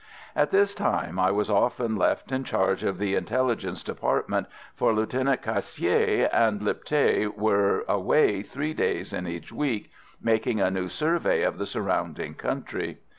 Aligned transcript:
At 0.35 0.49
this 0.49 0.73
time 0.73 1.19
I 1.19 1.29
was 1.29 1.47
often 1.47 1.95
left 1.95 2.31
in 2.31 2.43
charge 2.43 2.83
of 2.83 2.97
the 2.97 3.13
Intelligence 3.13 3.83
Department, 3.83 4.47
for 4.73 4.93
Lieutenant 4.95 5.43
Cassier 5.43 6.27
and 6.33 6.59
Lipthay 6.59 7.27
were 7.27 7.85
away 7.87 8.41
three 8.41 8.73
days 8.73 9.13
in 9.13 9.27
each 9.27 9.51
week, 9.53 9.91
making 10.19 10.59
a 10.59 10.71
new 10.71 10.89
survey 10.89 11.43
of 11.43 11.59
the 11.59 11.67
surrounding 11.67 12.33
country. 12.33 12.97